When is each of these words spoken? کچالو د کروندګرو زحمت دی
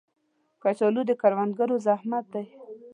کچالو 0.61 1.01
د 1.09 1.11
کروندګرو 1.21 1.75
زحمت 1.85 2.25
دی 2.33 2.45